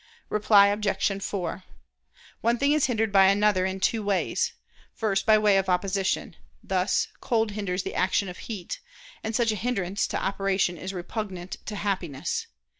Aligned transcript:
Reply 0.29 0.65
Obj. 0.69 1.21
4: 1.21 1.63
One 2.41 2.57
thing 2.57 2.71
is 2.71 2.87
hindered 2.87 3.11
by 3.11 3.25
another 3.25 3.67
in 3.67 3.79
two 3.79 4.01
ways. 4.01 4.53
First, 4.95 5.27
by 5.27 5.37
way 5.37 5.57
of 5.59 5.69
opposition; 5.69 6.35
thus 6.63 7.09
cold 7.19 7.51
hinders 7.51 7.83
the 7.83 7.93
action 7.93 8.27
of 8.27 8.39
heat: 8.39 8.79
and 9.23 9.35
such 9.35 9.51
a 9.51 9.55
hindrance 9.55 10.07
to 10.07 10.17
operation 10.19 10.75
is 10.75 10.91
repugnant 10.91 11.57
to 11.67 11.75
Happiness. 11.75 12.47